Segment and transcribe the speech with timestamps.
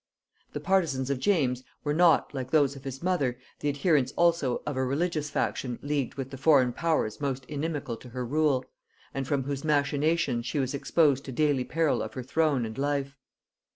[0.53, 4.75] The partisans of James were not, like those of his mother, the adherents also of
[4.75, 8.65] a religious faction leagued with the foreign powers most inimical to her rule,
[9.13, 13.15] and from whose machinations she was exposed to daily peril of her throne and life.